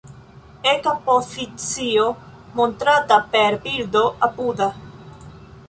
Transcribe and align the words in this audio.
Eka 0.69 0.93
pozicio 1.09 2.07
montrata 2.61 3.21
per 3.37 3.61
bildo 3.69 4.03
apuda. 4.31 4.73